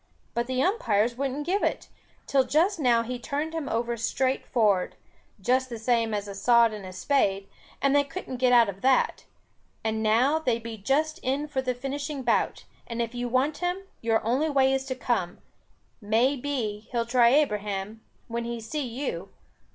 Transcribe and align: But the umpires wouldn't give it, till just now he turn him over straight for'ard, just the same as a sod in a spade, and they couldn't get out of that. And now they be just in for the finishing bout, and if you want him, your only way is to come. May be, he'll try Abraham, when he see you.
But 0.33 0.47
the 0.47 0.63
umpires 0.63 1.15
wouldn't 1.15 1.45
give 1.45 1.61
it, 1.61 1.87
till 2.25 2.43
just 2.43 2.79
now 2.79 3.03
he 3.03 3.19
turn 3.19 3.51
him 3.51 3.69
over 3.69 3.95
straight 3.95 4.43
for'ard, 4.47 4.95
just 5.39 5.69
the 5.69 5.77
same 5.77 6.11
as 6.11 6.27
a 6.27 6.33
sod 6.33 6.73
in 6.73 6.83
a 6.85 6.91
spade, 6.91 7.47
and 7.83 7.95
they 7.95 8.03
couldn't 8.03 8.37
get 8.37 8.51
out 8.51 8.67
of 8.67 8.81
that. 8.81 9.25
And 9.83 10.01
now 10.01 10.39
they 10.39 10.57
be 10.57 10.75
just 10.75 11.19
in 11.19 11.47
for 11.47 11.61
the 11.61 11.75
finishing 11.75 12.23
bout, 12.23 12.63
and 12.87 12.99
if 12.99 13.13
you 13.13 13.29
want 13.29 13.57
him, 13.59 13.83
your 14.01 14.25
only 14.25 14.49
way 14.49 14.73
is 14.73 14.85
to 14.85 14.95
come. 14.95 15.37
May 16.01 16.35
be, 16.35 16.89
he'll 16.91 17.05
try 17.05 17.29
Abraham, 17.29 18.01
when 18.27 18.43
he 18.43 18.59
see 18.59 18.83
you. 18.87 19.29